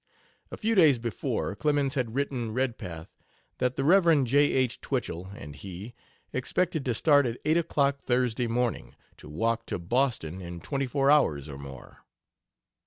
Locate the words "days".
0.73-0.97